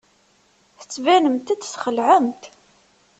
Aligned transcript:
Tettbanemt-d 0.79 1.59
txelɛemt. 1.63 2.43